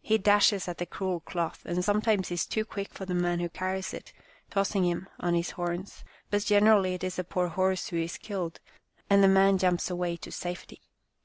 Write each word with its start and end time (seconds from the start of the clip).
He 0.00 0.18
dashes 0.18 0.66
at 0.66 0.78
the 0.78 0.84
cruel 0.84 1.20
cloth, 1.20 1.62
and 1.64 1.84
sometimes 1.84 2.32
is 2.32 2.44
too 2.44 2.64
quick 2.64 2.92
for 2.92 3.06
the 3.06 3.14
man 3.14 3.38
who 3.38 3.48
carries 3.48 3.94
it, 3.94 4.12
tossing 4.50 4.84
him 4.84 5.08
on 5.20 5.36
his 5.36 5.50
horns, 5.52 6.02
but 6.28 6.44
gen 6.44 6.64
erally 6.64 6.94
it 6.94 7.04
is 7.04 7.14
the 7.14 7.22
poor 7.22 7.46
horse 7.46 7.86
who 7.90 7.96
is 7.96 8.18
killed, 8.18 8.58
and 9.08 9.22
the 9.22 9.28
man 9.28 9.58
jumps 9.58 9.88
away 9.88 10.16
to 10.16 10.32
safety. 10.32 10.80